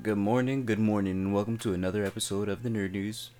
[0.00, 3.30] Good morning, good morning, and welcome to another episode of the Nerd News,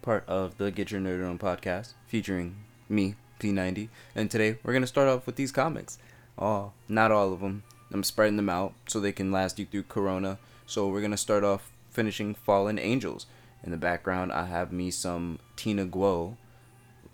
[0.00, 2.56] part of the Get Your Nerd On podcast, featuring
[2.88, 3.90] me, P90.
[4.14, 5.98] And today we're gonna start off with these comics.
[6.38, 7.62] Oh, not all of them.
[7.92, 10.38] I'm spreading them out so they can last you through Corona.
[10.64, 13.26] So we're gonna start off finishing Fallen Angels.
[13.62, 16.38] In the background, I have me some Tina Guo,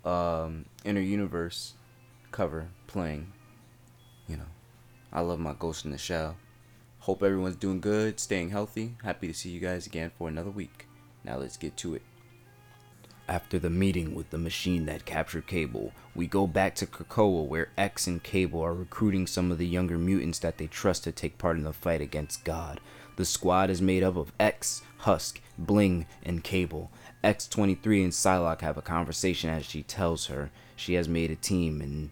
[0.05, 1.73] um, Inner Universe
[2.31, 3.33] cover playing.
[4.29, 4.49] You know,
[5.11, 6.37] I love my Ghost in the Shell.
[7.09, 8.93] Hope everyone's doing good, staying healthy.
[9.03, 10.85] Happy to see you guys again for another week.
[11.23, 12.03] Now let's get to it.
[13.27, 17.69] After the meeting with the machine that captured Cable, we go back to Krakoa where
[17.75, 21.39] X and Cable are recruiting some of the younger mutants that they trust to take
[21.39, 22.79] part in the fight against God.
[23.15, 26.91] The squad is made up of X, Husk, Bling, and Cable.
[27.23, 31.81] X23 and Psylocke have a conversation as she tells her she has made a team
[31.81, 32.11] and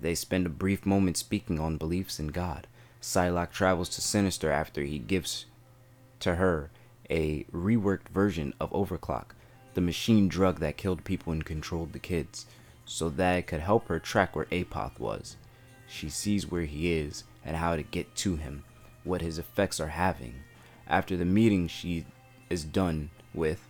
[0.00, 2.68] they spend a brief moment speaking on beliefs in God.
[3.06, 5.46] Psylocke travels to Sinister after he gives
[6.18, 6.72] to her
[7.08, 9.26] a reworked version of Overclock,
[9.74, 12.46] the machine drug that killed people and controlled the kids,
[12.84, 15.36] so that it could help her track where Apoth was.
[15.86, 18.64] She sees where he is and how to get to him,
[19.04, 20.34] what his effects are having.
[20.88, 22.06] After the meeting she
[22.50, 23.68] is done with,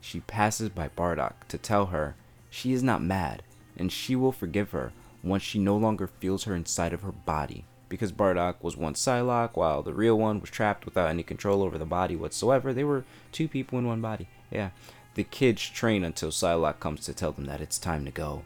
[0.00, 2.14] she passes by Braddock to tell her
[2.48, 3.42] she is not mad
[3.76, 4.92] and she will forgive her
[5.24, 9.54] once she no longer feels her inside of her body because Braddock was once Psylocke,
[9.54, 12.72] while the real one was trapped without any control over the body whatsoever.
[12.72, 14.28] They were two people in one body.
[14.50, 14.70] Yeah.
[15.14, 18.42] The kids train until Psylocke comes to tell them that it's time to go.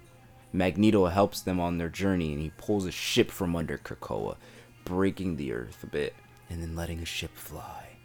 [0.52, 4.36] Magneto helps them on their journey and he pulls a ship from under Krakoa,
[4.84, 6.14] breaking the earth a bit,
[6.50, 7.96] and then letting a ship fly.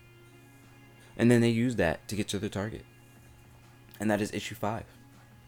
[1.17, 2.85] And then they use that to get to their target.
[3.99, 4.85] And that is issue 5.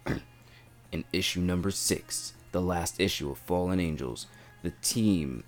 [0.92, 4.28] in issue number 6, the last issue of Fallen Angels,
[4.62, 5.44] the team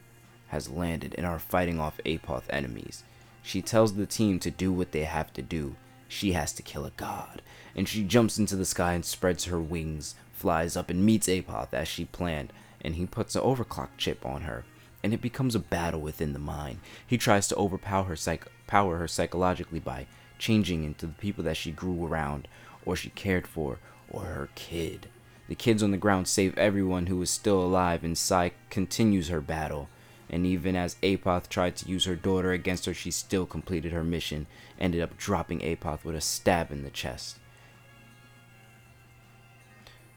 [0.47, 3.03] has landed and are fighting off Apoth enemies.
[3.43, 5.75] She tells the team to do what they have to do.
[6.07, 7.41] She has to kill a god.
[7.75, 11.73] And she jumps into the sky and spreads her wings, flies up and meets Apoth
[11.73, 14.65] as she planned, and he puts an overclock chip on her.
[15.03, 16.80] And it becomes a battle within the mind.
[17.05, 20.07] He tries to overpower her, psych- power her psychologically by
[20.39, 22.47] changing into the people that she grew around,
[22.86, 25.07] or she cared for, or her kid.
[25.47, 29.41] The kids on the ground save everyone who is still alive, and Psy continues her
[29.41, 29.87] battle
[30.30, 34.04] and even as Apoth tried to use her daughter against her, she still completed her
[34.04, 34.48] mission,
[34.80, 37.39] ended up dropping Apoth with a stab in the chest.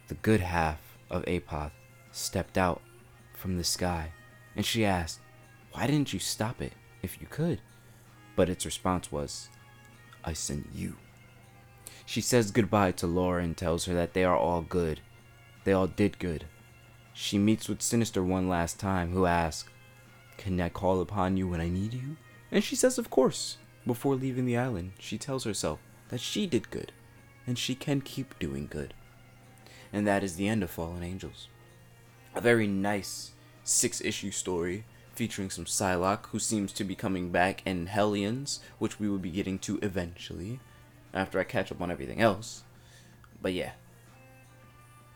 [0.09, 1.71] The good half of Apoth
[2.11, 2.83] stepped out
[3.35, 4.13] from the sky,
[4.57, 5.21] and she asked,
[5.73, 6.73] Why didn't you stop it
[7.03, 7.61] if you could?
[8.35, 9.49] But its response was,
[10.25, 10.97] I sent you.
[12.05, 15.01] She says goodbye to Laura and tells her that they are all good.
[15.63, 16.47] They all did good.
[17.13, 19.69] She meets with Sinister one last time, who asks,
[20.41, 22.17] can I call upon you when I need you?
[22.51, 23.59] And she says, Of course.
[23.87, 26.93] Before leaving the island, she tells herself that she did good,
[27.47, 28.95] and she can keep doing good.
[29.93, 31.49] And that is the end of Fallen Angels.
[32.35, 33.33] A very nice
[33.65, 38.99] six issue story featuring some Psylocke, who seems to be coming back, and Hellions, which
[38.99, 40.61] we will be getting to eventually,
[41.13, 42.65] after I catch up on everything else.
[43.43, 43.73] But yeah,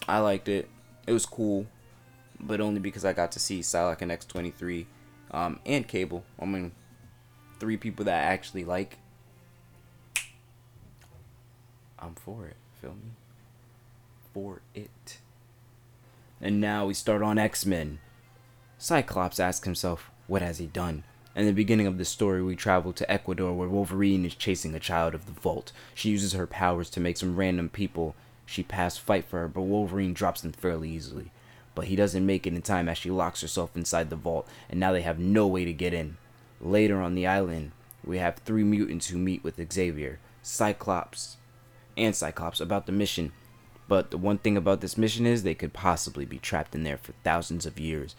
[0.07, 0.69] I liked it.
[1.07, 1.67] It was cool,
[2.39, 4.87] but only because I got to see Psylocke and X23
[5.31, 6.25] um, and Cable.
[6.41, 6.73] I mean,
[7.59, 8.99] three people that I actually like.
[11.99, 12.57] I'm for it.
[12.81, 13.13] Feel me?
[14.33, 15.19] For it.
[16.41, 18.01] And now we start on X Men.
[18.79, 21.05] Cyclops asks himself, what has he done?
[21.35, 24.81] In the beginning of the story, we travel to Ecuador where Wolverine is chasing a
[24.81, 25.73] child of the Vault.
[25.95, 28.15] She uses her powers to make some random people
[28.47, 31.31] she passed fight for her, but Wolverine drops them fairly easily
[31.75, 34.79] but he doesn't make it in time as she locks herself inside the vault, and
[34.79, 36.17] now they have no way to get in.
[36.61, 37.73] Later on the island,
[38.05, 41.37] we have three mutants who meet with Xavier, Cyclops,
[41.97, 43.33] and Cyclops about the mission.
[43.89, 46.97] But the one thing about this mission is they could possibly be trapped in there
[46.97, 48.15] for thousands of years.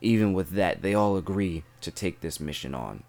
[0.00, 3.02] Even with that, they all agree to take this mission on.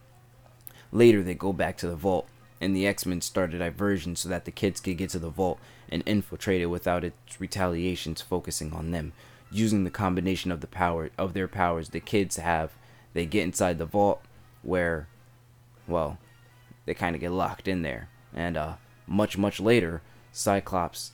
[0.91, 2.27] Later, they go back to the vault,
[2.61, 5.29] and the X Men start a diversion so that the kids could get to the
[5.29, 5.59] vault
[5.89, 9.13] and infiltrate it without its retaliations focusing on them
[9.51, 12.71] using the combination of the power of their powers the kids have
[13.13, 14.21] they get inside the vault
[14.61, 15.07] where
[15.87, 16.17] well
[16.85, 18.09] they kind of get locked in there.
[18.33, 20.01] And uh much much later
[20.31, 21.11] cyclops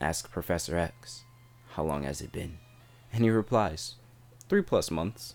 [0.00, 1.22] asks professor x
[1.70, 2.58] how long has it been?
[3.12, 3.96] And he replies
[4.48, 5.34] three plus months.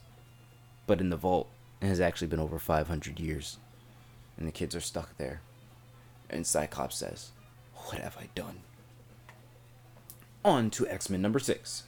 [0.86, 1.50] But in the vault
[1.82, 3.58] it has actually been over 500 years.
[4.38, 5.42] And the kids are stuck there.
[6.30, 7.32] And cyclops says
[7.74, 8.60] what have i done?
[10.44, 11.84] On to x-men number six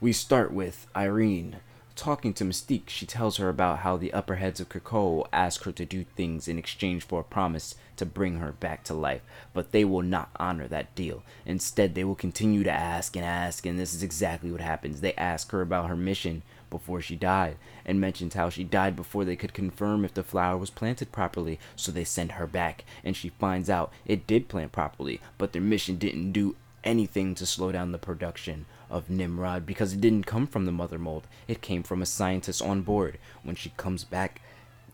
[0.00, 1.56] we start with Irene
[1.96, 5.64] talking to Mystique, she tells her about how the upper heads of Krakoa will ask
[5.64, 9.22] her to do things in exchange for a promise to bring her back to life,
[9.52, 11.24] but they will not honor that deal.
[11.44, 15.00] Instead, they will continue to ask and ask, and this is exactly what happens.
[15.00, 19.24] They ask her about her mission before she died, and mentions how she died before
[19.24, 23.16] they could confirm if the flower was planted properly, so they send her back, and
[23.16, 26.54] she finds out it did plant properly, but their mission didn't do
[26.84, 30.98] anything to slow down the production of Nimrod because it didn't come from the mother
[30.98, 31.26] mold.
[31.46, 33.18] It came from a scientist on board.
[33.42, 34.40] When she comes back,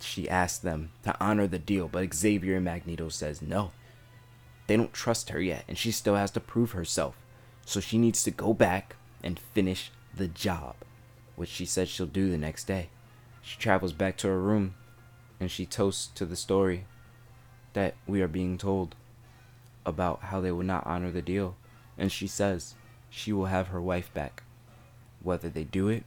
[0.01, 3.73] she asks them to honor the deal, but Xavier and Magneto says no.
[4.67, 7.17] They don't trust her yet, and she still has to prove herself.
[7.67, 10.77] So she needs to go back and finish the job,
[11.37, 12.89] which she said she'll do the next day.
[13.43, 14.75] She travels back to her room
[15.41, 16.87] and she toasts to the story
[17.75, 18.95] that we are being told
[19.85, 21.57] about how they would not honor the deal.
[21.99, 22.75] And she says,
[23.15, 24.43] she will have her wife back.
[25.23, 26.03] Whether they do it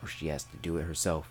[0.00, 1.28] or she has to do it herself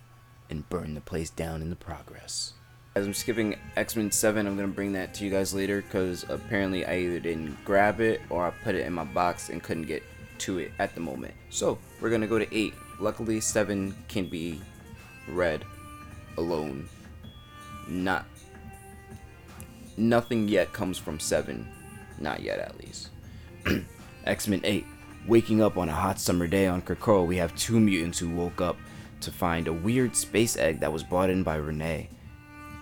[0.49, 2.53] and burn the place down in the progress.
[2.95, 6.25] As I'm skipping X Men 7, I'm to bring that to you guys later because
[6.27, 9.85] apparently I either didn't grab it or I put it in my box and couldn't
[9.87, 10.03] get
[10.39, 11.33] to it at the moment.
[11.49, 12.73] So we're to go to 8.
[12.99, 14.59] Luckily, 7 can be
[15.29, 15.63] read
[16.37, 16.89] alone.
[17.87, 18.25] Not.
[19.95, 21.65] Nothing yet comes from 7.
[22.19, 23.09] Not yet, at least.
[24.25, 24.85] X Men 8.
[25.27, 28.59] Waking up on a hot summer day on Krakoa, we have two mutants who woke
[28.59, 28.77] up
[29.19, 32.09] to find a weird space egg that was brought in by Renee,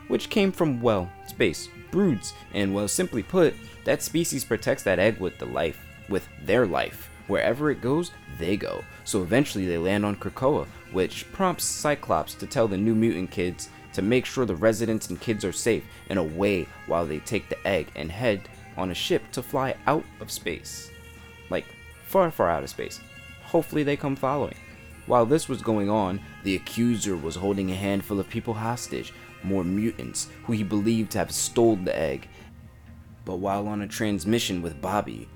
[0.08, 3.54] which came from, well, space, broods, and well, simply put,
[3.84, 7.10] that species protects that egg with the life, with their life.
[7.28, 8.86] Wherever it goes, they go.
[9.04, 13.70] So eventually they land on Krakoa, which prompts Cyclops to tell the new mutant kids
[13.92, 17.68] to make sure the residents and kids are safe and away while they take the
[17.68, 18.48] egg and head
[18.78, 20.90] on a ship to fly out of space.
[21.50, 21.66] Like
[22.10, 23.00] far, far out of space.
[23.44, 24.56] Hopefully, they come following.
[25.06, 29.14] While this was going on, the accuser was holding a handful of people hostage,
[29.44, 32.28] more mutants who he believed to have stolen the egg.
[33.26, 35.30] But while on a transmission with Bobby,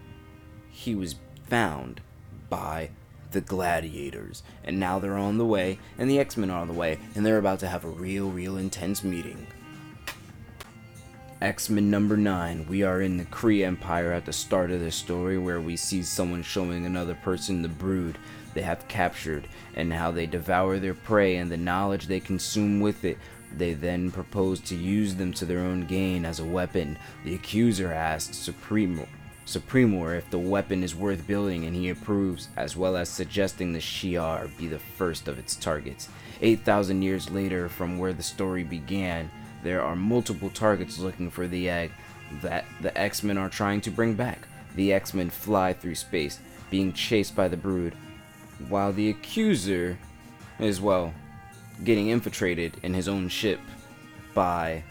[0.70, 1.16] he was
[1.48, 2.02] found
[2.50, 2.90] by
[3.32, 4.44] the gladiators.
[4.64, 7.26] And now they're on the way, and the X Men are on the way, and
[7.26, 9.46] they're about to have a real, real intense meeting.
[11.44, 12.68] X Men number 9.
[12.70, 16.02] We are in the Kree Empire at the start of the story where we see
[16.02, 18.18] someone showing another person the brood
[18.54, 23.04] they have captured and how they devour their prey and the knowledge they consume with
[23.04, 23.18] it.
[23.58, 26.98] They then propose to use them to their own gain as a weapon.
[27.26, 29.06] The accuser asks Supremo,
[29.46, 33.80] Supremor if the weapon is worth building and he approves, as well as suggesting the
[33.80, 36.08] Shi'ar be the first of its targets.
[36.42, 39.30] 8,000 years later from where the story began,
[39.64, 41.92] there are multiple targets looking for the egg
[42.42, 44.48] that the X-Men are trying to bring back.
[44.76, 46.40] The X-Men fly through space,
[46.70, 47.96] being chased by the Brood,
[48.68, 49.98] while the Accuser
[50.60, 51.14] is, well,
[51.84, 53.60] getting infiltrated in his own ship
[54.34, 54.84] by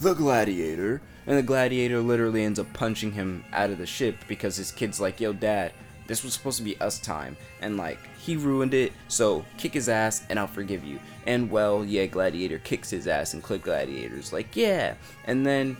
[0.00, 1.00] the Gladiator.
[1.26, 5.00] And the Gladiator literally ends up punching him out of the ship because his kid's
[5.00, 5.72] like, yo, dad,
[6.10, 7.36] this was supposed to be us time.
[7.60, 10.98] And like, he ruined it, so kick his ass and I'll forgive you.
[11.24, 14.94] And well, yeah, Gladiator kicks his ass and Kid Gladiator's like, yeah.
[15.26, 15.76] And then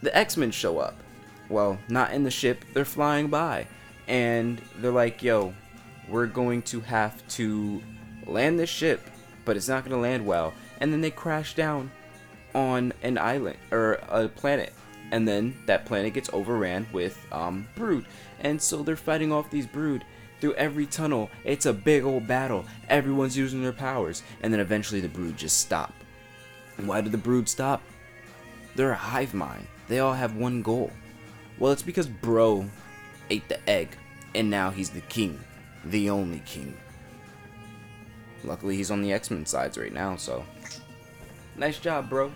[0.00, 0.94] the X Men show up.
[1.48, 3.66] Well, not in the ship, they're flying by.
[4.06, 5.54] And they're like, yo,
[6.08, 7.82] we're going to have to
[8.26, 9.00] land this ship,
[9.44, 10.54] but it's not going to land well.
[10.78, 11.90] And then they crash down
[12.54, 14.72] on an island or a planet.
[15.10, 18.06] And then that planet gets overran with um, brood.
[18.40, 20.04] And so they're fighting off these brood
[20.40, 21.30] through every tunnel.
[21.44, 22.64] It's a big old battle.
[22.88, 24.22] Everyone's using their powers.
[24.42, 25.92] And then eventually the brood just stop.
[26.78, 27.82] And why did the brood stop?
[28.74, 29.66] They're a hive mind.
[29.88, 30.90] They all have one goal.
[31.58, 32.70] Well, it's because Broo
[33.28, 33.88] ate the egg.
[34.34, 35.38] And now he's the king.
[35.84, 36.76] The only king.
[38.44, 40.44] Luckily, he's on the X Men sides right now, so.
[41.56, 42.32] Nice job, bro.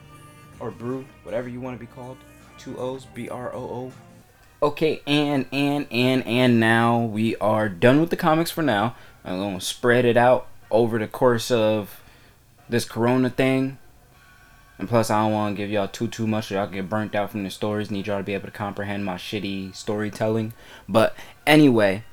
[0.60, 2.18] Or Broo, whatever you want to be called.
[2.58, 3.92] Two O's, B R O O.
[4.62, 8.96] Okay, and and and and now we are done with the comics for now.
[9.24, 12.00] I'm gonna spread it out over the course of
[12.68, 13.78] this Corona thing.
[14.78, 16.48] And plus, I don't want to give y'all too too much.
[16.48, 17.90] so Y'all get burnt out from the stories.
[17.90, 20.52] Need y'all to be able to comprehend my shitty storytelling.
[20.88, 21.14] But
[21.46, 22.04] anyway,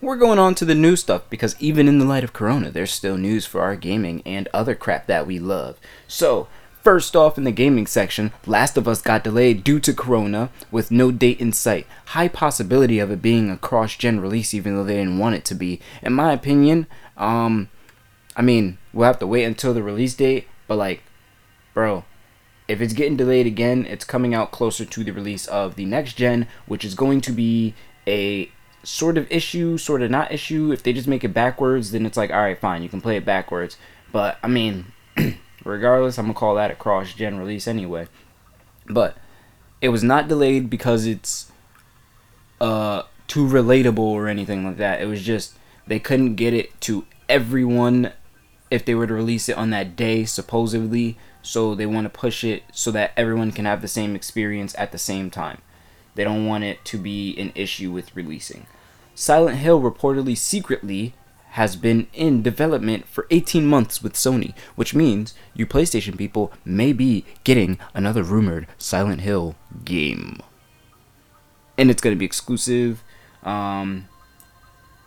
[0.00, 2.92] we're going on to the new stuff because even in the light of Corona, there's
[2.92, 5.78] still news for our gaming and other crap that we love.
[6.08, 6.48] So
[6.82, 10.90] First off, in the gaming section, Last of Us got delayed due to Corona with
[10.90, 11.86] no date in sight.
[12.06, 15.44] High possibility of it being a cross gen release, even though they didn't want it
[15.46, 15.80] to be.
[16.02, 16.86] In my opinion,
[17.18, 17.68] um,
[18.34, 21.02] I mean, we'll have to wait until the release date, but like,
[21.74, 22.04] bro,
[22.66, 26.14] if it's getting delayed again, it's coming out closer to the release of the next
[26.14, 27.74] gen, which is going to be
[28.06, 28.50] a
[28.82, 30.72] sort of issue, sort of not issue.
[30.72, 33.18] If they just make it backwards, then it's like, all right, fine, you can play
[33.18, 33.76] it backwards.
[34.12, 34.86] But I mean,
[35.64, 38.08] regardless, I'm gonna call that a cross gen release anyway.
[38.86, 39.16] But
[39.80, 41.50] it was not delayed because it's
[42.60, 45.00] uh too relatable or anything like that.
[45.00, 45.54] It was just
[45.86, 48.12] they couldn't get it to everyone
[48.70, 52.44] if they were to release it on that day supposedly so they want to push
[52.44, 55.58] it so that everyone can have the same experience at the same time
[56.14, 58.66] they don't want it to be an issue with releasing
[59.14, 61.14] silent hill reportedly secretly
[61.50, 66.92] has been in development for 18 months with sony which means you playstation people may
[66.92, 69.54] be getting another rumored silent hill
[69.84, 70.38] game.
[71.76, 73.02] And it's going to be exclusive.
[73.42, 74.08] Um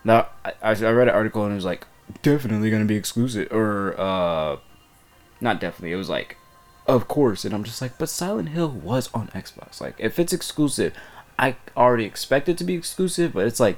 [0.03, 1.87] now I, I read an article and it was like
[2.21, 4.57] definitely gonna be exclusive or uh
[5.39, 6.37] not definitely it was like
[6.87, 7.45] of course.
[7.45, 9.79] And i'm just like but silent hill was on xbox.
[9.79, 10.93] Like if it's exclusive
[11.39, 13.77] i already expect it to be exclusive but it's like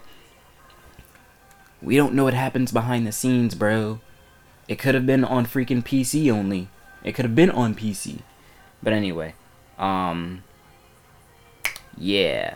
[1.81, 3.99] we don't know what happens behind the scenes bro
[4.67, 6.67] it could have been on freaking pc only
[7.03, 8.19] it could have been on pc
[8.81, 9.33] but anyway
[9.77, 10.43] um
[11.97, 12.55] yeah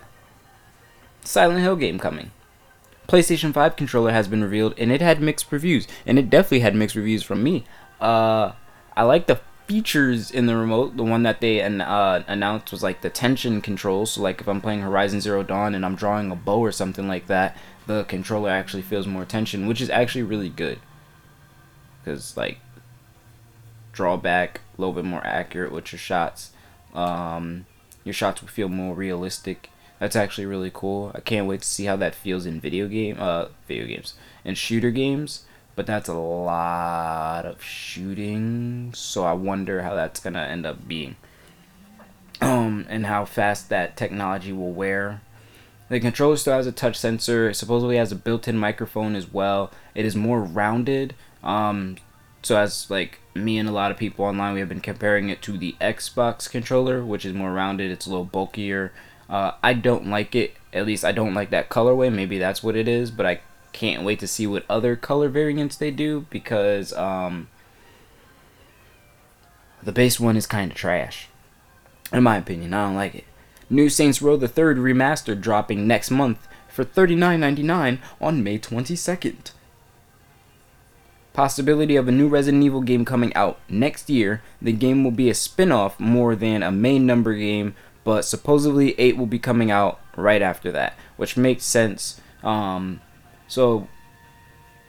[1.23, 2.31] silent hill game coming
[3.09, 5.87] PlayStation 5 controller has been revealed and it had mixed reviews.
[6.05, 7.63] And it definitely had mixed reviews from me.
[7.99, 8.51] Uh,
[8.95, 10.97] I like the features in the remote.
[10.97, 14.07] The one that they uh, announced was like the tension control.
[14.07, 17.07] So, like if I'm playing Horizon Zero Dawn and I'm drawing a bow or something
[17.07, 20.79] like that, the controller actually feels more tension, which is actually really good.
[22.03, 22.57] Because, like,
[23.93, 26.51] drawback, a little bit more accurate with your shots.
[26.95, 27.67] Um,
[28.03, 31.11] your shots will feel more realistic that's actually really cool.
[31.13, 34.13] I can't wait to see how that feels in video game, uh, video games
[34.45, 35.43] and shooter games.
[35.79, 41.15] But that's a lot of shooting, so I wonder how that's gonna end up being.
[42.41, 45.21] Um, and how fast that technology will wear.
[45.87, 47.51] The controller still has a touch sensor.
[47.51, 49.71] It supposedly has a built-in microphone as well.
[49.95, 51.15] It is more rounded.
[51.45, 51.95] Um,
[52.43, 55.41] so as like me and a lot of people online, we have been comparing it
[55.43, 57.89] to the Xbox controller, which is more rounded.
[57.89, 58.91] It's a little bulkier.
[59.29, 60.55] Uh, I don't like it.
[60.73, 62.13] At least I don't like that colorway.
[62.13, 63.11] Maybe that's what it is.
[63.11, 63.39] But I
[63.73, 67.49] can't wait to see what other color variants they do because um,
[69.81, 71.27] the base one is kind of trash.
[72.11, 73.25] In my opinion, I don't like it.
[73.69, 79.51] New Saints Row the Third remastered dropping next month for $39.99 on May 22nd.
[81.33, 84.41] Possibility of a new Resident Evil game coming out next year.
[84.61, 88.99] The game will be a spin off more than a main number game but supposedly
[88.99, 92.19] 8 will be coming out right after that, which makes sense.
[92.43, 93.01] Um,
[93.49, 93.87] so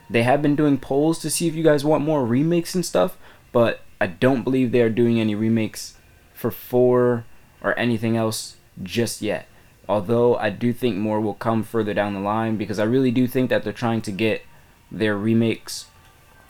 [0.08, 3.16] they have been doing polls to see if you guys want more remakes and stuff,
[3.50, 5.96] but I don't believe they are doing any remakes
[6.34, 7.24] for 4
[7.62, 9.46] or anything else just yet.
[9.88, 13.26] Although I do think more will come further down the line because I really do
[13.26, 14.42] think that they're trying to get
[14.90, 15.86] their remakes.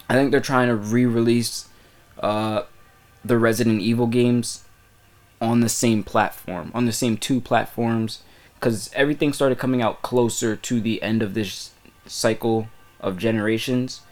[0.08, 1.68] I think they're trying to re release
[2.18, 2.62] uh,
[3.24, 4.64] the Resident Evil games
[5.40, 8.22] on the same platform, on the same two platforms,
[8.54, 11.70] because everything started coming out closer to the end of this
[12.06, 12.68] cycle
[13.00, 14.02] of generations.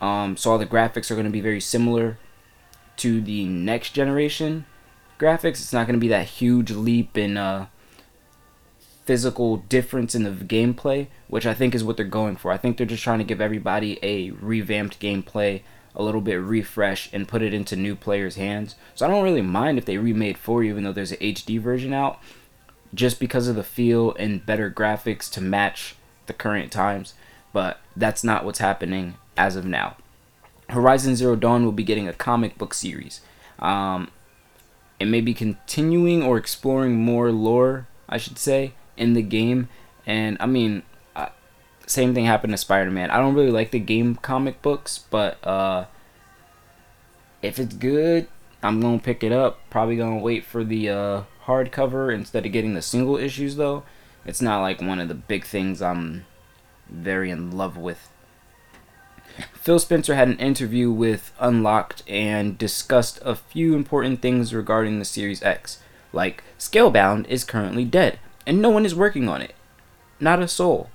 [0.00, 2.18] Um, so all the graphics are going to be very similar
[2.98, 4.66] to the next generation
[5.18, 5.60] graphics.
[5.60, 7.66] It's not going to be that huge leap in uh,
[9.04, 12.50] physical difference in the gameplay, which I think is what they're going for.
[12.50, 15.62] I think they're just trying to give everybody a revamped gameplay
[15.94, 18.74] a little bit refresh and put it into new players' hands.
[18.94, 21.92] So I don't really mind if they remade 4 even though there's an HD version
[21.92, 22.18] out
[22.94, 25.94] just because of the feel and better graphics to match
[26.26, 27.14] the current times,
[27.52, 29.96] but that's not what's happening as of now.
[30.68, 33.20] Horizon Zero Dawn will be getting a comic book series.
[33.58, 34.10] Um,
[34.98, 39.68] it may be continuing or exploring more lore, I should say, in the game.
[40.06, 40.82] And I mean,
[41.86, 43.10] same thing happened to Spider-Man.
[43.10, 45.86] I don't really like the game comic books, but uh,
[47.42, 48.28] if it's good,
[48.62, 49.58] I'm gonna pick it up.
[49.70, 53.82] Probably gonna wait for the uh, hardcover instead of getting the single issues though.
[54.24, 56.24] It's not like one of the big things I'm
[56.92, 58.08] very in love with.
[59.54, 65.04] Phil Spencer had an interview with Unlocked and discussed a few important things regarding the
[65.04, 65.78] Series X,
[66.12, 69.54] like Scalebound is currently dead and no one is working on it.
[70.20, 70.90] Not a soul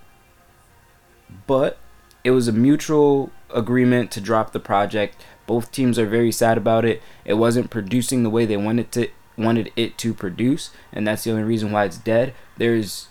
[1.45, 1.77] but
[2.23, 5.15] it was a mutual agreement to drop the project.
[5.45, 7.01] Both teams are very sad about it.
[7.25, 11.31] It wasn't producing the way they wanted to wanted it to produce, and that's the
[11.31, 12.33] only reason why it's dead.
[12.57, 13.07] There's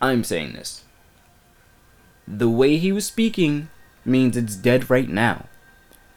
[0.00, 0.84] I'm saying this.
[2.26, 3.68] The way he was speaking
[4.04, 5.46] means it's dead right now.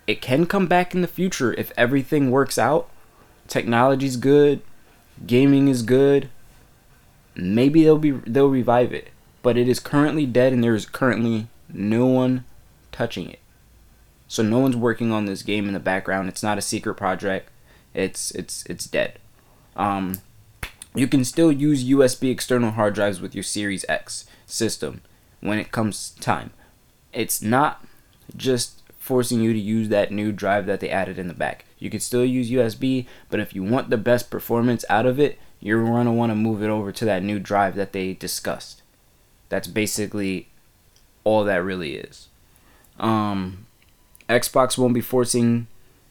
[0.08, 2.90] It can come back in the future if everything works out.
[3.48, 4.62] Technology's good,
[5.26, 6.30] gaming is good.
[7.36, 9.10] Maybe they'll be they'll revive it
[9.46, 12.44] but it is currently dead and there is currently no one
[12.92, 13.38] touching it.
[14.28, 16.30] So no one's working on this game in the background.
[16.30, 17.52] It's not a secret project.
[17.94, 19.20] It's it's it's dead.
[19.76, 20.22] Um,
[20.96, 25.02] you can still use USB external hard drives with your Series X system
[25.42, 26.52] when it comes time.
[27.14, 27.86] It's not
[28.36, 31.66] just forcing you to use that new drive that they added in the back.
[31.78, 35.38] You can still use USB, but if you want the best performance out of it,
[35.60, 38.82] you're going to want to move it over to that new drive that they discussed.
[39.50, 40.50] That's basically
[41.24, 42.28] all that really is.
[43.00, 43.66] Um,
[44.30, 45.68] Xbox won't be forcing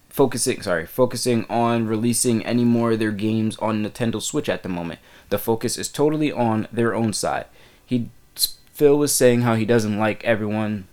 [0.09, 4.69] focusing sorry focusing on releasing any more of their games on Nintendo Switch at the
[4.69, 5.01] moment.
[5.31, 7.47] The focus is totally on their own side.
[7.85, 8.11] He
[8.75, 10.87] Phil was saying how he doesn't like everyone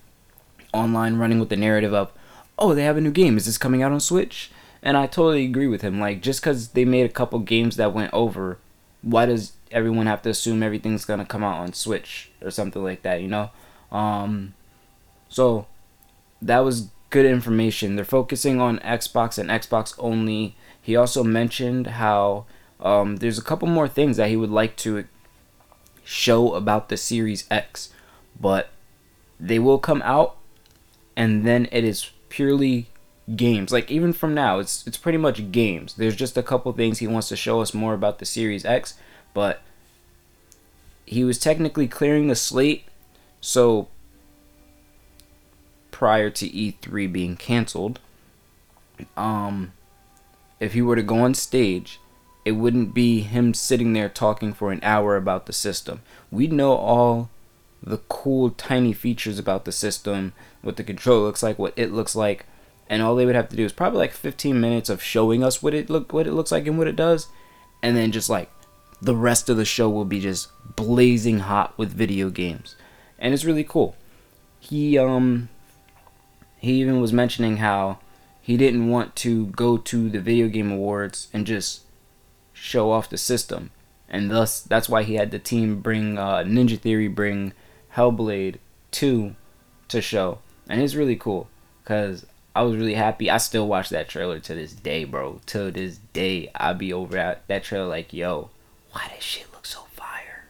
[0.71, 2.11] online running with the narrative of,
[2.57, 3.37] "Oh, they have a new game.
[3.37, 4.51] Is this coming out on Switch?"
[4.83, 5.99] And I totally agree with him.
[5.99, 8.57] Like just cuz they made a couple games that went over,
[9.01, 12.83] why does everyone have to assume everything's going to come out on Switch or something
[12.83, 13.49] like that, you know?
[13.91, 14.53] Um
[15.29, 15.65] so
[16.41, 17.95] that was good information.
[17.95, 20.55] They're focusing on Xbox and Xbox only.
[20.81, 22.45] He also mentioned how
[22.79, 25.05] um, there's a couple more things that he would like to
[26.03, 27.89] show about the Series X,
[28.39, 28.69] but
[29.39, 30.37] they will come out,
[31.15, 32.87] and then it is purely
[33.35, 33.71] games.
[33.71, 35.95] Like even from now, it's it's pretty much games.
[35.95, 38.95] There's just a couple things he wants to show us more about the Series X,
[39.33, 39.61] but
[41.05, 42.85] he was technically clearing the slate,
[43.41, 43.87] so
[45.91, 47.99] prior to E3 being canceled,
[49.17, 49.73] um,
[50.59, 51.99] if he were to go on stage,
[52.43, 56.01] it wouldn't be him sitting there talking for an hour about the system.
[56.31, 57.29] We'd know all
[57.83, 62.15] the cool tiny features about the system, what the control looks like, what it looks
[62.15, 62.45] like,
[62.89, 65.61] and all they would have to do is probably like 15 minutes of showing us
[65.63, 67.27] what it look what it looks like and what it does,
[67.81, 68.51] and then just like
[69.01, 72.75] the rest of the show will be just blazing hot with video games.
[73.17, 73.95] And it's really cool.
[74.59, 75.49] He um
[76.59, 77.99] he even was mentioning how
[78.41, 81.81] he didn't want to go to the video game awards and just
[82.61, 83.71] show off the system.
[84.07, 87.53] And thus that's why he had the team bring uh, ninja theory bring
[87.95, 88.57] hellblade
[88.91, 89.35] 2
[89.87, 90.39] to show.
[90.69, 91.49] And it's really cool
[91.83, 93.29] because i was really happy.
[93.31, 95.41] I still watch that trailer to this day bro.
[95.47, 98.51] To this day i be over at that trailer like yo
[98.91, 100.45] why does shit look so fire?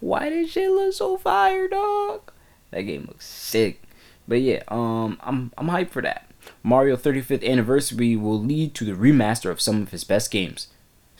[0.00, 2.32] Why does shit look so fire dog?
[2.72, 3.82] That game looks sick.
[4.26, 6.26] But yeah, um, I'm I'm hyped for that.
[6.62, 10.68] Mario 35th anniversary will lead to the remaster of some of his best games,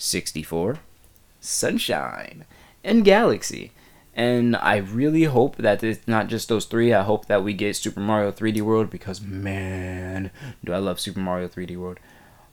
[0.01, 0.79] 64,
[1.41, 2.45] Sunshine,
[2.83, 3.73] and Galaxy.
[4.15, 6.93] And I really hope that it's not just those three.
[6.93, 10.31] I hope that we get Super Mario 3D World because man,
[10.65, 11.99] do I love Super Mario 3D World.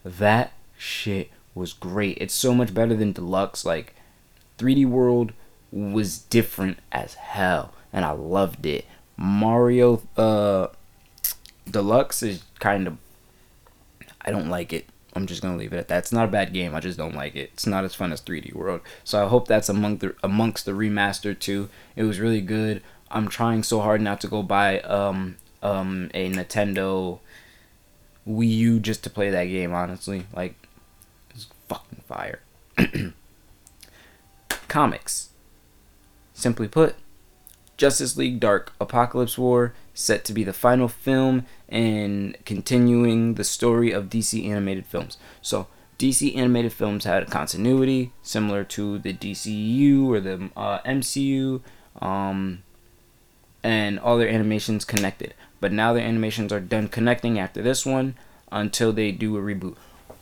[0.05, 2.17] That shit was great.
[2.21, 3.65] It's so much better than Deluxe.
[3.65, 3.95] Like
[4.59, 5.33] 3D World
[5.71, 8.85] was different as hell and I loved it.
[9.17, 10.67] Mario uh,
[11.69, 12.97] Deluxe is kind of
[14.21, 14.87] I don't like it.
[15.17, 15.99] I'm just gonna leave it at that.
[15.99, 16.73] It's not a bad game.
[16.73, 17.49] I just don't like it.
[17.53, 18.81] It's not as fun as 3D World.
[19.03, 21.69] So I hope that's among the amongst the remaster too.
[21.95, 22.81] It was really good.
[23.09, 27.19] I'm trying so hard not to go buy um um a Nintendo
[28.27, 29.73] Wii U just to play that game.
[29.73, 30.55] Honestly, like
[31.31, 32.41] it's fucking fire.
[34.67, 35.29] Comics.
[36.33, 36.95] Simply put,
[37.77, 43.91] Justice League Dark Apocalypse War, set to be the final film and continuing the story
[43.91, 45.17] of DC animated films.
[45.41, 51.61] So, DC animated films had a continuity similar to the DCU or the uh, MCU,
[51.99, 52.61] um,
[53.63, 55.33] and all their animations connected.
[55.59, 58.13] But now their animations are done connecting after this one
[58.51, 59.75] until they do a reboot.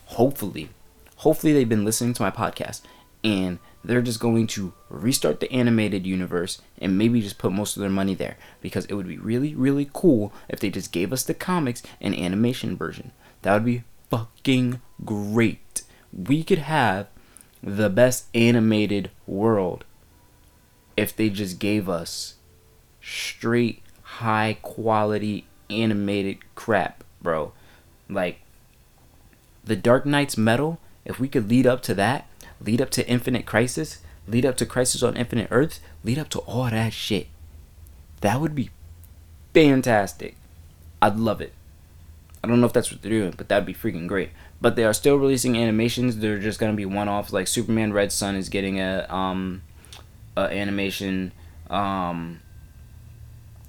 [0.06, 0.70] Hopefully,
[1.18, 2.82] hopefully they've been listening to my podcast
[3.26, 7.82] and they're just going to restart the animated universe and maybe just put most of
[7.82, 11.24] their money there because it would be really really cool if they just gave us
[11.24, 13.12] the comics and animation version.
[13.42, 15.84] That would be fucking great.
[16.12, 17.08] We could have
[17.62, 19.86] the best animated world
[20.96, 22.36] if they just gave us
[23.02, 27.52] straight high quality animated crap bro.
[28.10, 28.40] Like
[29.64, 32.28] the dark nights metal if we could lead up to that
[32.66, 36.40] lead up to Infinite Crisis, lead up to Crisis on Infinite Earths, lead up to
[36.40, 37.28] all that shit.
[38.22, 38.72] That would be
[39.54, 40.36] fantastic.
[41.02, 41.54] I'd love it.
[42.44, 44.30] I don't know if that's what they're doing, but that'd be freaking great.
[44.62, 46.18] But they are still releasing animations.
[46.18, 47.34] They're just gonna be one-offs.
[47.34, 49.64] Like Superman Red Sun is getting a um,
[50.38, 51.32] a animation.
[51.70, 52.42] Um,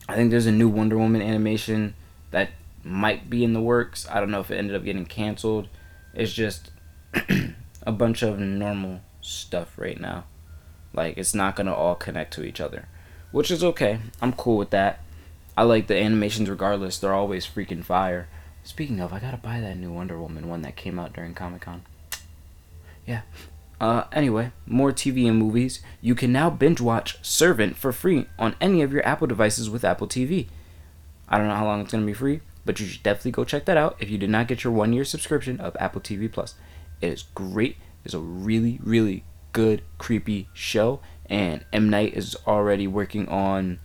[0.08, 1.94] I think there's a new Wonder Woman animation
[2.30, 2.50] that
[2.84, 4.06] might be in the works.
[4.10, 5.68] I don't know if it ended up getting canceled.
[6.14, 6.70] It's just
[7.86, 10.24] a bunch of normal stuff right now.
[10.92, 12.88] Like it's not gonna all connect to each other,
[13.30, 14.00] which is okay.
[14.20, 15.00] I'm cool with that.
[15.56, 16.98] I like the animations regardless.
[16.98, 18.28] They're always freaking fire.
[18.64, 21.62] Speaking of, I gotta buy that new Wonder Woman one that came out during Comic
[21.62, 21.82] Con.
[23.06, 23.22] Yeah.
[23.80, 25.80] Uh, anyway, more TV and movies.
[26.00, 29.84] You can now binge watch Servant for free on any of your Apple devices with
[29.84, 30.48] Apple TV.
[31.28, 33.66] I don't know how long it's gonna be free, but you should definitely go check
[33.66, 36.54] that out if you did not get your one year subscription of Apple TV Plus.
[37.00, 37.76] It is great.
[38.04, 43.78] It's a really, really good, creepy show, and M Night is already working on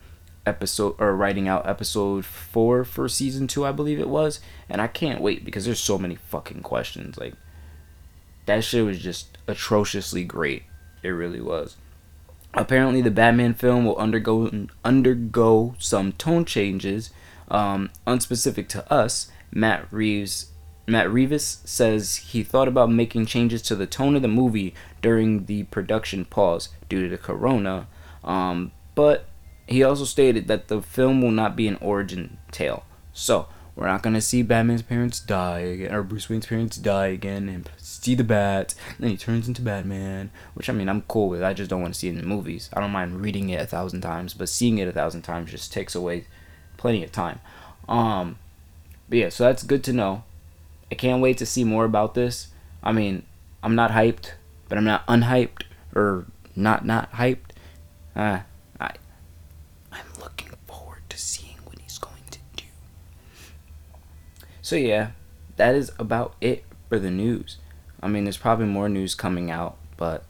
[0.45, 4.87] episode or writing out episode four for season two, I believe it was, and I
[4.87, 7.17] can't wait because there's so many fucking questions.
[7.17, 7.35] Like
[8.45, 10.63] that shit was just atrociously great.
[11.03, 11.77] It really was.
[12.53, 17.11] Apparently, the Batman film will undergo undergo some tone changes,
[17.47, 19.31] um, unspecific to us.
[19.53, 20.51] Matt Reeves
[20.87, 25.45] Matt Reeves says he thought about making changes to the tone of the movie during
[25.45, 27.87] the production pause due to the corona,
[28.23, 29.25] um, but
[29.67, 32.83] he also stated that the film will not be an origin tale.
[33.13, 37.47] So, we're not gonna see Batman's parents die again, or Bruce Wayne's parents die again,
[37.47, 38.75] and see the bat.
[38.99, 41.43] then he turns into Batman, which I mean I'm cool with.
[41.43, 42.69] I just don't want to see it in the movies.
[42.73, 45.71] I don't mind reading it a thousand times, but seeing it a thousand times just
[45.71, 46.25] takes away
[46.77, 47.39] plenty of time.
[47.87, 48.37] Um,
[49.09, 50.23] but yeah, so that's good to know.
[50.91, 52.49] I can't wait to see more about this.
[52.83, 53.23] I mean,
[53.63, 54.31] I'm not hyped,
[54.67, 55.63] but I'm not unhyped
[55.95, 56.25] or
[56.55, 57.51] not not hyped.
[58.15, 58.39] Uh,
[58.79, 58.91] I
[59.91, 62.65] I'm looking forward to seeing what he's going to do.
[64.61, 65.11] So yeah,
[65.55, 67.57] that is about it for the news.
[68.03, 70.25] I mean, there's probably more news coming out, but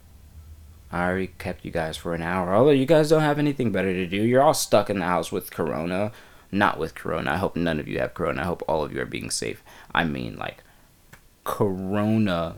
[0.92, 2.54] I already kept you guys for an hour.
[2.54, 5.32] Although you guys don't have anything better to do, you're all stuck in the house
[5.32, 6.12] with Corona
[6.52, 7.32] not with corona.
[7.32, 8.42] I hope none of you have corona.
[8.42, 9.64] I hope all of you are being safe.
[9.94, 10.64] I mean, like,
[11.44, 12.56] corona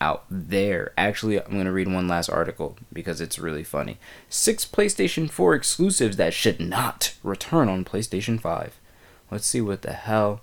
[0.00, 0.92] out there.
[0.98, 3.98] Actually, I'm going to read one last article because it's really funny.
[4.28, 8.78] Six PlayStation 4 exclusives that should not return on PlayStation 5.
[9.30, 10.42] Let's see what the hell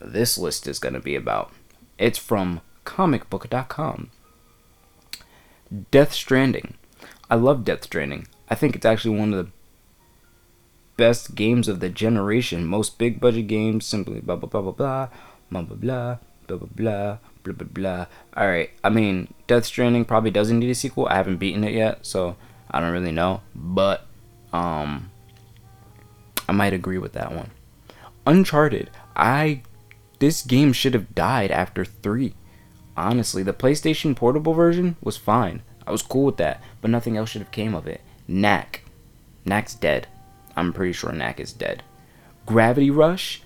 [0.00, 1.52] this list is going to be about.
[1.98, 4.10] It's from comicbook.com.
[5.90, 6.74] Death Stranding.
[7.30, 8.26] I love Death Stranding.
[8.48, 9.52] I think it's actually one of the
[11.00, 15.08] best games of the generation, most big budget games, simply blah blah blah blah blah,
[15.50, 18.06] blah blah blah, blah blah blah, blah blah blah.
[18.36, 21.08] All right, I mean, Death Stranding probably doesn't need a sequel.
[21.08, 22.36] I haven't beaten it yet, so
[22.70, 24.04] I don't really know, but
[24.52, 25.10] um,
[26.46, 27.50] I might agree with that one.
[28.26, 29.62] Uncharted, I
[30.18, 32.34] this game should have died after three.
[32.94, 35.62] Honestly, the PlayStation Portable version was fine.
[35.86, 38.02] I was cool with that, but nothing else should have came of it.
[38.28, 38.84] Knack,
[39.46, 40.06] Knack's dead.
[40.56, 41.82] I'm pretty sure Knack is dead.
[42.46, 43.42] Gravity Rush,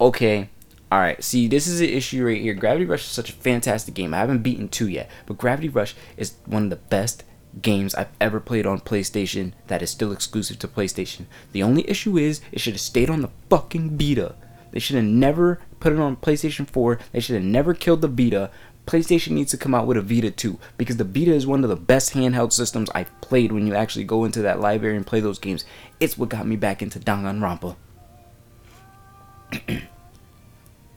[0.00, 0.50] okay.
[0.90, 2.54] All right, see, this is an issue right here.
[2.54, 4.14] Gravity Rush is such a fantastic game.
[4.14, 7.24] I haven't beaten two yet, but Gravity Rush is one of the best
[7.60, 11.26] games I've ever played on PlayStation that is still exclusive to PlayStation.
[11.52, 14.34] The only issue is it should have stayed on the fucking Vita.
[14.72, 16.98] They should have never put it on PlayStation 4.
[17.12, 18.50] They should have never killed the Vita.
[18.86, 21.70] PlayStation needs to come out with a Vita 2 because the Vita is one of
[21.70, 25.20] the best handheld systems I've played when you actually go into that library and play
[25.20, 25.64] those games.
[25.98, 27.76] It's what got me back into Danganronpa.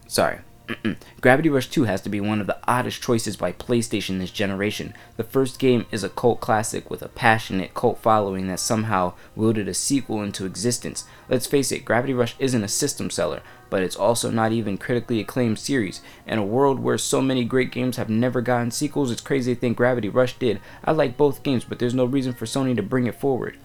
[0.07, 0.39] Sorry.
[1.21, 4.93] Gravity Rush 2 has to be one of the oddest choices by PlayStation this generation.
[5.17, 9.67] The first game is a cult classic with a passionate cult following that somehow wielded
[9.67, 11.05] a sequel into existence.
[11.27, 15.19] Let's face it, Gravity Rush isn't a system seller, but it's also not even critically
[15.19, 16.01] acclaimed series.
[16.25, 19.59] In a world where so many great games have never gotten sequels, it's crazy to
[19.59, 20.59] think Gravity Rush did.
[20.83, 23.57] I like both games, but there's no reason for Sony to bring it forward.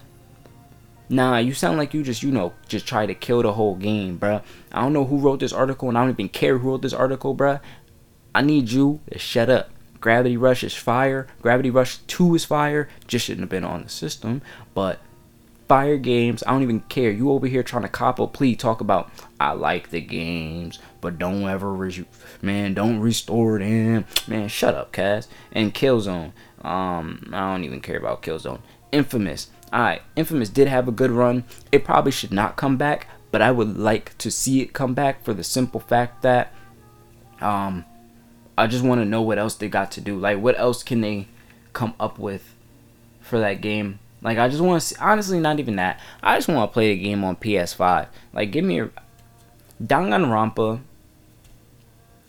[1.07, 4.17] Nah, you sound like you just, you know, just try to kill the whole game,
[4.17, 4.41] bruh.
[4.71, 6.93] I don't know who wrote this article, and I don't even care who wrote this
[6.93, 7.61] article, bruh.
[8.33, 9.69] I need you to shut up.
[10.01, 11.27] Gravity Rush is fire.
[11.41, 12.89] Gravity Rush 2 is fire.
[13.07, 14.41] Just shouldn't have been on the system.
[14.73, 14.99] But
[15.67, 17.11] fire games, I don't even care.
[17.11, 21.17] You over here trying to cop a plea, talk about, I like the games, but
[21.17, 21.91] don't ever,
[22.41, 24.05] man, don't restore them.
[24.27, 25.27] Man, shut up, Cass.
[25.51, 26.31] And Killzone.
[26.63, 28.61] Um, I don't even care about Killzone.
[28.91, 29.49] Infamous.
[29.73, 31.43] Alright, Infamous did have a good run.
[31.71, 35.23] It probably should not come back, but I would like to see it come back
[35.23, 36.53] for the simple fact that
[37.41, 37.83] um
[38.57, 40.17] I just want to know what else they got to do.
[40.17, 41.27] Like what else can they
[41.73, 42.55] come up with
[43.19, 43.99] for that game?
[44.21, 45.99] Like I just want to honestly not even that.
[46.23, 48.07] I just want to play the game on PS5.
[48.33, 48.89] Like give me a
[49.81, 50.81] Danganronpa.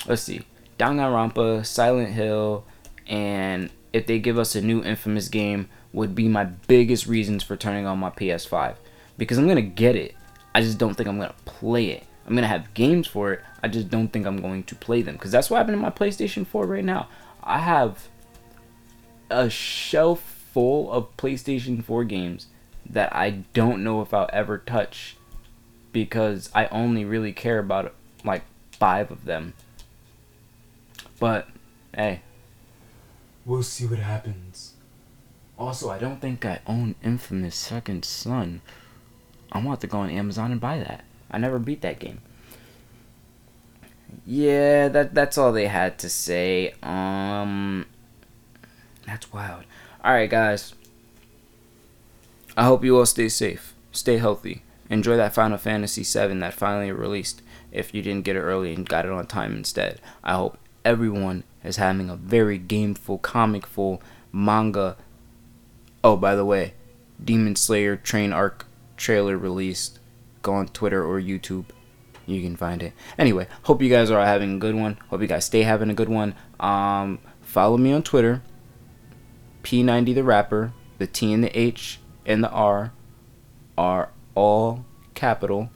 [0.06, 0.42] Let's see.
[0.78, 2.64] Danganronpa, Silent Hill,
[3.06, 7.56] and if they give us a new Infamous game, would be my biggest reasons for
[7.56, 8.76] turning on my PS5
[9.16, 10.14] because I'm gonna get it.
[10.54, 12.04] I just don't think I'm gonna play it.
[12.26, 13.40] I'm gonna have games for it.
[13.62, 15.90] I just don't think I'm going to play them because that's what happened in my
[15.90, 17.08] PlayStation 4 right now.
[17.42, 18.08] I have
[19.30, 22.46] a shelf full of PlayStation 4 games
[22.88, 25.18] that I don't know if I'll ever touch
[25.92, 27.92] because I only really care about
[28.24, 28.42] like
[28.72, 29.52] five of them.
[31.20, 31.48] But
[31.94, 32.22] hey,
[33.44, 34.72] we'll see what happens.
[35.58, 38.62] Also, I don't think I own Infamous Second Son.
[39.52, 41.04] I want to go on Amazon and buy that.
[41.30, 42.22] I never beat that game.
[44.24, 46.72] Yeah, that that's all they had to say.
[46.82, 47.84] Um
[49.06, 49.64] that's wild.
[50.06, 50.72] All right, guys.
[52.56, 56.92] I hope you all stay safe, stay healthy, enjoy that Final Fantasy VII that finally
[56.92, 57.42] released.
[57.72, 61.42] If you didn't get it early and got it on time instead, I hope everyone
[61.64, 64.96] is having a very gameful, comicful manga.
[66.04, 66.74] Oh, by the way,
[67.22, 68.64] Demon Slayer Train Arc
[68.96, 69.98] trailer released.
[70.40, 71.64] Go on Twitter or YouTube.
[72.26, 72.92] You can find it.
[73.18, 74.98] Anyway, hope you guys are having a good one.
[75.08, 76.36] Hope you guys stay having a good one.
[76.60, 78.40] Um, follow me on Twitter.
[79.66, 80.72] P90 the rapper.
[80.98, 82.92] The T and the H and the R
[83.76, 85.70] are all capital.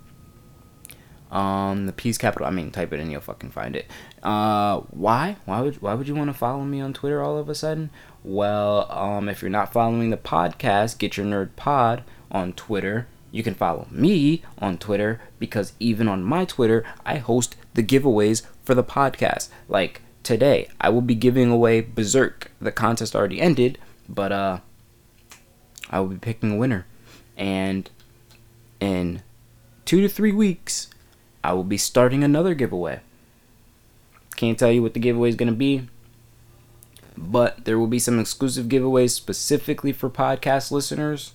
[1.32, 2.46] Um, the P's capital.
[2.46, 3.90] I mean, type it in, you'll fucking find it.
[4.22, 5.36] Uh, why?
[5.44, 7.90] Why would Why would you want to follow me on Twitter all of a sudden?
[8.22, 13.08] Well, um, if you're not following the podcast, get your nerd pod on Twitter.
[13.32, 18.42] You can follow me on Twitter because even on my Twitter, I host the giveaways
[18.62, 19.48] for the podcast.
[19.68, 22.52] Like today, I will be giving away Berserk.
[22.60, 24.60] The contest already ended, but uh,
[25.90, 26.86] I will be picking a winner,
[27.36, 27.90] and
[28.78, 29.22] in
[29.84, 30.88] two to three weeks,
[31.42, 33.00] I will be starting another giveaway.
[34.36, 35.88] Can't tell you what the giveaway is going to be,
[37.16, 41.32] but there will be some exclusive giveaways specifically for podcast listeners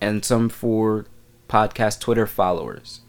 [0.00, 1.06] and some for
[1.48, 3.00] podcast Twitter followers.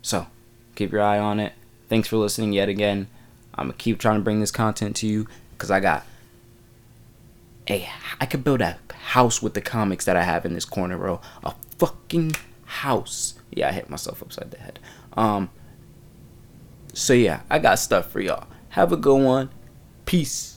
[0.00, 0.28] So,
[0.76, 1.54] keep your eye on it.
[1.88, 3.08] Thanks for listening yet again.
[3.56, 6.04] I'm gonna keep trying to bring this content to you because I got
[7.68, 7.88] a
[8.20, 11.20] I could build a house with the comics that I have in this corner, bro.
[11.42, 12.32] A fucking
[12.64, 13.34] house.
[13.50, 14.78] Yeah, I hit myself upside the head.
[15.14, 15.50] Um.
[16.92, 18.46] So yeah, I got stuff for y'all.
[18.70, 19.50] Have a good one.
[20.06, 20.53] Peace.